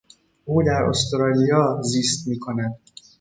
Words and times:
او 0.45 0.63
در 0.63 0.83
استرالیا 0.89 1.81
زیست 1.81 2.27
میکند. 2.27 2.75